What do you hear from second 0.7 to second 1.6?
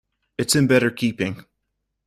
keeping.